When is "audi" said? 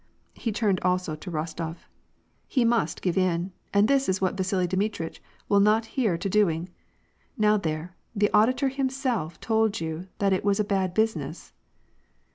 8.33-8.53